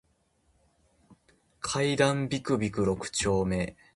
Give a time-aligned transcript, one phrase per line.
[1.59, 3.77] 階段ビクビク六丁目